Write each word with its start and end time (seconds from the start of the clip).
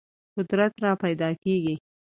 قدرت 0.35 0.73
راپیدا 0.83 1.29
کېږي. 1.43 1.75